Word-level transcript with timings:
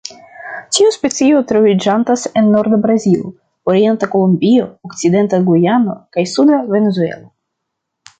Tiu 0.75 0.91
specio 0.93 1.41
troviĝantas 1.49 2.23
en 2.41 2.47
norda 2.53 2.79
Brazilo, 2.85 3.29
orienta 3.73 4.09
Kolombio, 4.15 4.65
okcidenta 4.89 5.41
Gujano, 5.51 5.95
kaj 6.17 6.25
suda 6.33 6.59
Venezuelo. 6.73 7.29